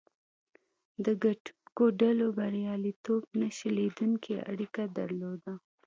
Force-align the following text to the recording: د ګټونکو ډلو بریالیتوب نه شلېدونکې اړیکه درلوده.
د 1.05 1.07
ګټونکو 1.23 1.83
ډلو 2.01 2.25
بریالیتوب 2.37 3.21
نه 3.39 3.47
شلېدونکې 3.57 4.35
اړیکه 4.51 4.81
درلوده. 4.97 5.53